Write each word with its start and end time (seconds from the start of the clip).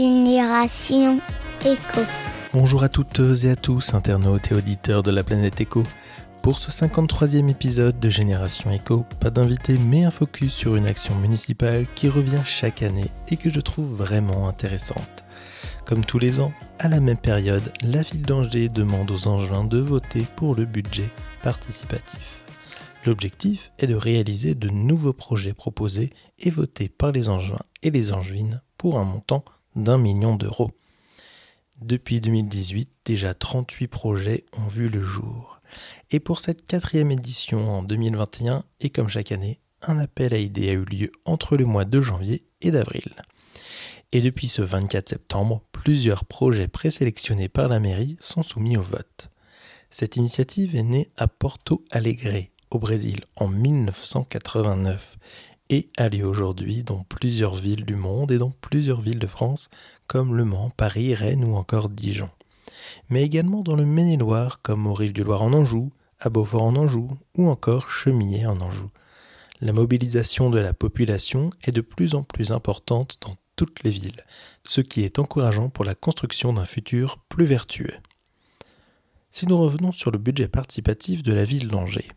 Génération 0.00 1.20
Éco. 1.60 2.00
Bonjour 2.54 2.82
à 2.84 2.88
toutes 2.88 3.20
et 3.44 3.50
à 3.50 3.54
tous, 3.54 3.92
internautes 3.92 4.50
et 4.50 4.54
auditeurs 4.54 5.02
de 5.02 5.10
la 5.10 5.22
planète 5.22 5.60
Éco. 5.60 5.82
Pour 6.40 6.58
ce 6.58 6.70
53e 6.70 7.50
épisode 7.50 8.00
de 8.00 8.08
Génération 8.08 8.70
Éco, 8.70 9.04
pas 9.20 9.28
d'invité 9.28 9.76
mais 9.76 10.04
un 10.04 10.10
focus 10.10 10.54
sur 10.54 10.76
une 10.76 10.86
action 10.86 11.14
municipale 11.16 11.86
qui 11.94 12.08
revient 12.08 12.40
chaque 12.46 12.80
année 12.80 13.10
et 13.28 13.36
que 13.36 13.50
je 13.50 13.60
trouve 13.60 13.94
vraiment 13.94 14.48
intéressante. 14.48 15.22
Comme 15.84 16.02
tous 16.02 16.18
les 16.18 16.40
ans, 16.40 16.54
à 16.78 16.88
la 16.88 17.00
même 17.00 17.18
période, 17.18 17.70
la 17.84 18.00
ville 18.00 18.22
d'Angers 18.22 18.70
demande 18.70 19.10
aux 19.10 19.28
Angevins 19.28 19.64
de 19.64 19.80
voter 19.80 20.24
pour 20.34 20.54
le 20.54 20.64
budget 20.64 21.10
participatif. 21.42 22.42
L'objectif 23.04 23.70
est 23.78 23.86
de 23.86 23.96
réaliser 23.96 24.54
de 24.54 24.70
nouveaux 24.70 25.12
projets 25.12 25.52
proposés 25.52 26.08
et 26.38 26.48
votés 26.48 26.88
par 26.88 27.12
les 27.12 27.28
Angevins 27.28 27.66
et 27.82 27.90
les 27.90 28.14
Angevines 28.14 28.62
pour 28.78 28.98
un 28.98 29.04
montant 29.04 29.44
d'un 29.76 29.98
million 29.98 30.36
d'euros. 30.36 30.70
Depuis 31.80 32.20
2018, 32.20 32.90
déjà 33.04 33.34
38 33.34 33.88
projets 33.88 34.44
ont 34.52 34.68
vu 34.68 34.88
le 34.88 35.00
jour. 35.00 35.60
Et 36.10 36.20
pour 36.20 36.40
cette 36.40 36.66
quatrième 36.66 37.10
édition 37.10 37.70
en 37.70 37.82
2021, 37.82 38.64
et 38.80 38.90
comme 38.90 39.08
chaque 39.08 39.32
année, 39.32 39.60
un 39.82 39.98
appel 39.98 40.34
à 40.34 40.38
idées 40.38 40.68
a 40.68 40.72
eu 40.72 40.84
lieu 40.84 41.12
entre 41.24 41.56
le 41.56 41.64
mois 41.64 41.84
de 41.84 42.00
janvier 42.00 42.44
et 42.60 42.70
d'avril. 42.70 43.14
Et 44.12 44.20
depuis 44.20 44.48
ce 44.48 44.62
24 44.62 45.08
septembre, 45.08 45.62
plusieurs 45.72 46.24
projets 46.24 46.68
présélectionnés 46.68 47.48
par 47.48 47.68
la 47.68 47.80
mairie 47.80 48.16
sont 48.20 48.42
soumis 48.42 48.76
au 48.76 48.82
vote. 48.82 49.30
Cette 49.90 50.16
initiative 50.16 50.76
est 50.76 50.82
née 50.82 51.10
à 51.16 51.28
Porto 51.28 51.84
Alegre, 51.90 52.46
au 52.70 52.78
Brésil, 52.78 53.24
en 53.36 53.48
1989 53.48 55.16
et 55.70 55.88
lieu 56.10 56.26
aujourd'hui 56.26 56.82
dans 56.82 57.04
plusieurs 57.04 57.54
villes 57.54 57.84
du 57.84 57.94
monde 57.94 58.32
et 58.32 58.38
dans 58.38 58.50
plusieurs 58.60 59.00
villes 59.00 59.20
de 59.20 59.26
France, 59.28 59.70
comme 60.08 60.36
Le 60.36 60.44
Mans, 60.44 60.70
Paris, 60.76 61.14
Rennes 61.14 61.44
ou 61.44 61.54
encore 61.54 61.88
Dijon. 61.88 62.28
Mais 63.08 63.22
également 63.22 63.62
dans 63.62 63.76
le 63.76 63.86
Maine-et-Loire, 63.86 64.60
comme 64.62 64.88
au 64.88 64.94
Rive-du-Loir 64.94 65.42
en 65.42 65.52
Anjou, 65.52 65.92
à 66.18 66.28
Beaufort 66.28 66.64
en 66.64 66.74
Anjou 66.74 67.08
ou 67.36 67.48
encore 67.48 67.88
Chemillé 67.88 68.46
en 68.46 68.60
Anjou. 68.60 68.90
La 69.60 69.72
mobilisation 69.72 70.50
de 70.50 70.58
la 70.58 70.72
population 70.72 71.50
est 71.62 71.72
de 71.72 71.82
plus 71.82 72.14
en 72.14 72.24
plus 72.24 72.50
importante 72.50 73.18
dans 73.20 73.36
toutes 73.54 73.84
les 73.84 73.90
villes, 73.90 74.24
ce 74.64 74.80
qui 74.80 75.02
est 75.02 75.18
encourageant 75.20 75.68
pour 75.68 75.84
la 75.84 75.94
construction 75.94 76.52
d'un 76.52 76.64
futur 76.64 77.18
plus 77.28 77.44
vertueux. 77.44 77.94
Si 79.30 79.46
nous 79.46 79.58
revenons 79.58 79.92
sur 79.92 80.10
le 80.10 80.18
budget 80.18 80.48
participatif 80.48 81.22
de 81.22 81.32
la 81.32 81.44
ville 81.44 81.68
d'Angers, 81.68 82.08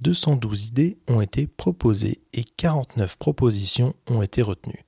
212 0.00 0.66
idées 0.68 0.98
ont 1.08 1.20
été 1.20 1.46
proposées 1.46 2.20
et 2.32 2.44
49 2.44 3.16
propositions 3.16 3.94
ont 4.08 4.22
été 4.22 4.42
retenues. 4.42 4.84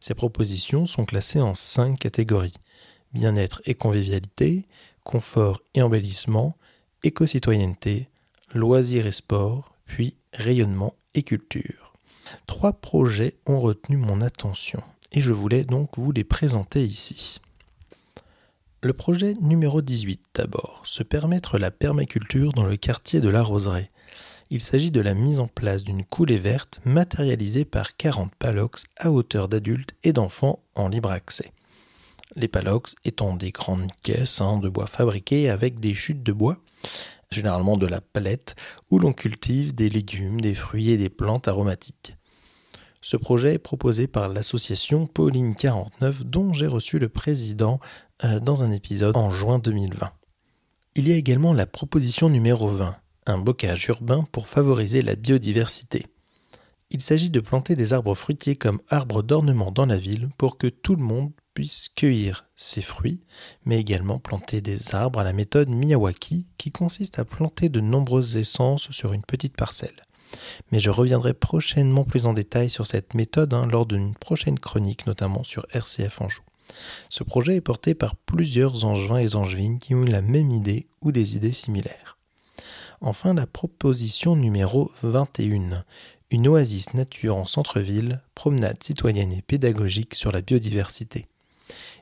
Ces 0.00 0.14
propositions 0.14 0.86
sont 0.86 1.04
classées 1.04 1.40
en 1.40 1.54
5 1.54 1.98
catégories 1.98 2.54
bien-être 3.12 3.60
et 3.66 3.74
convivialité, 3.74 4.66
confort 5.04 5.60
et 5.74 5.82
embellissement, 5.82 6.56
éco-citoyenneté, 7.02 8.08
loisirs 8.54 9.06
et 9.06 9.12
sport, 9.12 9.74
puis 9.86 10.16
rayonnement 10.32 10.94
et 11.14 11.22
culture. 11.22 11.94
Trois 12.46 12.74
projets 12.74 13.36
ont 13.46 13.60
retenu 13.60 13.96
mon 13.96 14.20
attention 14.20 14.82
et 15.12 15.20
je 15.20 15.32
voulais 15.32 15.64
donc 15.64 15.98
vous 15.98 16.12
les 16.12 16.24
présenter 16.24 16.84
ici. 16.84 17.40
Le 18.82 18.92
projet 18.92 19.34
numéro 19.40 19.82
18 19.82 20.20
d'abord, 20.34 20.82
se 20.84 21.02
permettre 21.02 21.58
la 21.58 21.70
permaculture 21.70 22.52
dans 22.52 22.64
le 22.64 22.76
quartier 22.76 23.20
de 23.20 23.28
la 23.28 23.42
Roseraie. 23.42 23.90
Il 24.52 24.60
s'agit 24.60 24.90
de 24.90 25.00
la 25.00 25.14
mise 25.14 25.38
en 25.38 25.46
place 25.46 25.84
d'une 25.84 26.04
coulée 26.04 26.38
verte 26.38 26.80
matérialisée 26.84 27.64
par 27.64 27.96
40 27.96 28.34
palox 28.34 28.82
à 28.96 29.12
hauteur 29.12 29.48
d'adultes 29.48 29.94
et 30.02 30.12
d'enfants 30.12 30.58
en 30.74 30.88
libre 30.88 31.12
accès. 31.12 31.52
Les 32.34 32.48
palox 32.48 32.96
étant 33.04 33.36
des 33.36 33.52
grandes 33.52 33.92
caisses 34.02 34.40
hein, 34.40 34.58
de 34.58 34.68
bois 34.68 34.88
fabriquées 34.88 35.48
avec 35.48 35.78
des 35.78 35.94
chutes 35.94 36.24
de 36.24 36.32
bois, 36.32 36.56
généralement 37.30 37.76
de 37.76 37.86
la 37.86 38.00
palette, 38.00 38.56
où 38.90 38.98
l'on 38.98 39.12
cultive 39.12 39.72
des 39.72 39.88
légumes, 39.88 40.40
des 40.40 40.54
fruits 40.56 40.90
et 40.90 40.96
des 40.96 41.10
plantes 41.10 41.46
aromatiques. 41.46 42.16
Ce 43.02 43.16
projet 43.16 43.54
est 43.54 43.58
proposé 43.58 44.08
par 44.08 44.28
l'association 44.28 45.06
Pauline 45.06 45.54
49 45.54 46.26
dont 46.26 46.52
j'ai 46.52 46.66
reçu 46.66 46.98
le 46.98 47.08
président 47.08 47.78
euh, 48.24 48.40
dans 48.40 48.64
un 48.64 48.72
épisode 48.72 49.16
en 49.16 49.30
juin 49.30 49.60
2020. 49.60 50.10
Il 50.96 51.08
y 51.08 51.12
a 51.12 51.16
également 51.16 51.52
la 51.52 51.66
proposition 51.66 52.28
numéro 52.28 52.66
20, 52.66 52.96
bocage 53.38 53.86
urbain 53.88 54.26
pour 54.32 54.48
favoriser 54.48 55.02
la 55.02 55.16
biodiversité. 55.16 56.06
Il 56.90 57.00
s'agit 57.00 57.30
de 57.30 57.40
planter 57.40 57.76
des 57.76 57.92
arbres 57.92 58.14
fruitiers 58.14 58.56
comme 58.56 58.80
arbres 58.88 59.22
d'ornement 59.22 59.70
dans 59.70 59.86
la 59.86 59.96
ville 59.96 60.28
pour 60.36 60.58
que 60.58 60.66
tout 60.66 60.96
le 60.96 61.02
monde 61.02 61.30
puisse 61.54 61.88
cueillir 61.94 62.46
ses 62.56 62.82
fruits, 62.82 63.22
mais 63.64 63.78
également 63.78 64.18
planter 64.18 64.60
des 64.60 64.94
arbres 64.94 65.20
à 65.20 65.24
la 65.24 65.32
méthode 65.32 65.68
Miyawaki 65.68 66.48
qui 66.58 66.72
consiste 66.72 67.18
à 67.18 67.24
planter 67.24 67.68
de 67.68 67.80
nombreuses 67.80 68.36
essences 68.36 68.90
sur 68.90 69.12
une 69.12 69.22
petite 69.22 69.56
parcelle. 69.56 70.02
Mais 70.72 70.80
je 70.80 70.90
reviendrai 70.90 71.34
prochainement 71.34 72.04
plus 72.04 72.26
en 72.26 72.32
détail 72.32 72.70
sur 72.70 72.86
cette 72.86 73.14
méthode 73.14 73.54
hein, 73.54 73.66
lors 73.66 73.86
d'une 73.86 74.14
prochaine 74.14 74.58
chronique, 74.58 75.06
notamment 75.06 75.44
sur 75.44 75.66
RCF 75.72 76.20
Anjou. 76.20 76.42
Ce 77.08 77.24
projet 77.24 77.56
est 77.56 77.60
porté 77.60 77.94
par 77.94 78.16
plusieurs 78.16 78.84
angevins 78.84 79.18
et 79.18 79.34
angevines 79.34 79.78
qui 79.78 79.94
ont 79.94 80.02
eu 80.02 80.10
la 80.10 80.22
même 80.22 80.50
idée 80.50 80.88
ou 81.02 81.12
des 81.12 81.36
idées 81.36 81.52
similaires. 81.52 82.19
Enfin, 83.02 83.32
la 83.32 83.46
proposition 83.46 84.36
numéro 84.36 84.92
21. 85.02 85.84
Une 86.30 86.48
oasis 86.48 86.92
nature 86.92 87.34
en 87.34 87.46
centre-ville, 87.46 88.20
promenade 88.34 88.82
citoyenne 88.82 89.32
et 89.32 89.40
pédagogique 89.40 90.14
sur 90.14 90.30
la 90.32 90.42
biodiversité. 90.42 91.26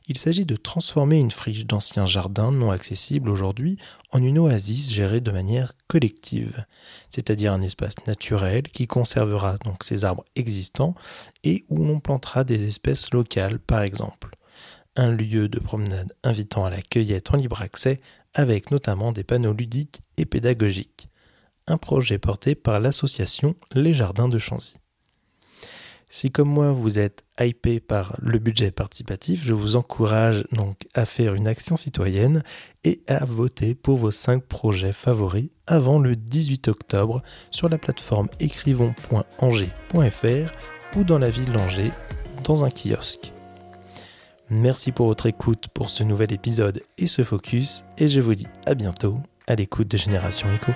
Il 0.08 0.18
s'agit 0.18 0.44
de 0.44 0.56
transformer 0.56 1.18
une 1.18 1.30
friche 1.30 1.66
d'anciens 1.66 2.04
jardins 2.04 2.50
non 2.50 2.72
accessibles 2.72 3.30
aujourd'hui 3.30 3.76
en 4.10 4.20
une 4.20 4.40
oasis 4.40 4.90
gérée 4.90 5.20
de 5.20 5.30
manière 5.30 5.74
collective, 5.86 6.64
c'est-à-dire 7.10 7.52
un 7.52 7.60
espace 7.60 7.94
naturel 8.08 8.64
qui 8.64 8.88
conservera 8.88 9.56
donc 9.58 9.84
ses 9.84 10.04
arbres 10.04 10.24
existants 10.34 10.96
et 11.44 11.64
où 11.68 11.84
l'on 11.84 12.00
plantera 12.00 12.42
des 12.42 12.66
espèces 12.66 13.12
locales 13.12 13.60
par 13.60 13.82
exemple. 13.82 14.30
Un 14.96 15.12
lieu 15.12 15.48
de 15.48 15.60
promenade 15.60 16.12
invitant 16.24 16.64
à 16.64 16.70
la 16.70 16.82
cueillette 16.82 17.32
en 17.32 17.36
libre 17.36 17.62
accès 17.62 18.00
avec 18.34 18.70
notamment 18.70 19.12
des 19.12 19.24
panneaux 19.24 19.52
ludiques 19.52 20.00
et 20.16 20.24
pédagogiques. 20.24 21.08
Un 21.66 21.76
projet 21.76 22.18
porté 22.18 22.54
par 22.54 22.80
l'association 22.80 23.54
Les 23.72 23.92
Jardins 23.92 24.28
de 24.28 24.38
Chanzy. 24.38 24.78
Si 26.10 26.30
comme 26.30 26.48
moi 26.48 26.72
vous 26.72 26.98
êtes 26.98 27.22
hypé 27.38 27.80
par 27.80 28.16
le 28.20 28.38
budget 28.38 28.70
participatif, 28.70 29.44
je 29.44 29.52
vous 29.52 29.76
encourage 29.76 30.46
donc 30.52 30.78
à 30.94 31.04
faire 31.04 31.34
une 31.34 31.46
action 31.46 31.76
citoyenne 31.76 32.42
et 32.84 33.02
à 33.08 33.26
voter 33.26 33.74
pour 33.74 33.98
vos 33.98 34.10
5 34.10 34.42
projets 34.42 34.92
favoris 34.92 35.50
avant 35.66 35.98
le 35.98 36.16
18 36.16 36.68
octobre 36.68 37.22
sur 37.50 37.68
la 37.68 37.76
plateforme 37.76 38.28
écrivons.angers.fr 38.40 40.96
ou 40.96 41.04
dans 41.04 41.18
la 41.18 41.28
ville 41.28 41.52
d'Angers 41.52 41.92
dans 42.42 42.64
un 42.64 42.70
kiosque. 42.70 43.34
Merci 44.50 44.92
pour 44.92 45.08
votre 45.08 45.26
écoute 45.26 45.68
pour 45.74 45.90
ce 45.90 46.02
nouvel 46.02 46.32
épisode 46.32 46.82
et 46.96 47.06
ce 47.06 47.22
focus, 47.22 47.84
et 47.98 48.08
je 48.08 48.22
vous 48.22 48.34
dis 48.34 48.46
à 48.64 48.74
bientôt 48.74 49.18
à 49.46 49.54
l'écoute 49.54 49.88
de 49.88 49.98
Génération 49.98 50.48
Echo. 50.50 50.72